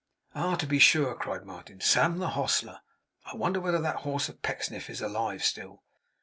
'Ah, 0.33 0.55
to 0.55 0.65
be 0.65 0.79
sure!' 0.79 1.13
cried 1.13 1.45
Martin; 1.45 1.79
'Sam, 1.79 2.17
the 2.17 2.29
hostler. 2.29 2.79
I 3.25 3.35
wonder 3.35 3.59
whether 3.61 3.77
that 3.79 3.97
horse 3.97 4.29
of 4.29 4.41
Pecksniff's 4.41 4.89
is 4.89 5.01
alive 5.03 5.43
still? 5.43 5.83